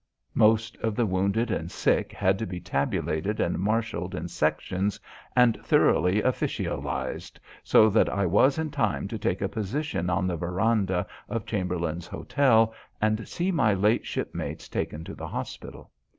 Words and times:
Most 0.33 0.77
of 0.77 0.95
the 0.95 1.05
wounded 1.05 1.51
and 1.51 1.69
sick 1.69 2.11
had 2.11 2.39
to 2.39 2.47
be 2.47 2.59
tabulated 2.59 3.39
and 3.39 3.59
marshalled 3.59 4.15
in 4.15 4.27
sections 4.29 4.99
and 5.35 5.63
thoroughly 5.63 6.23
officialised, 6.23 7.37
so 7.63 7.87
that 7.91 8.09
I 8.09 8.25
was 8.25 8.57
in 8.57 8.71
time 8.71 9.07
to 9.09 9.19
take 9.19 9.43
a 9.43 9.47
position 9.47 10.09
on 10.09 10.25
the 10.25 10.37
verandah 10.37 11.05
of 11.29 11.45
Chamberlain's 11.45 12.07
Hotel 12.07 12.73
and 12.99 13.27
see 13.27 13.51
my 13.51 13.75
late 13.75 14.07
shipmates 14.07 14.67
taken 14.67 15.03
to 15.03 15.13
the 15.13 15.27
hospital. 15.27 15.91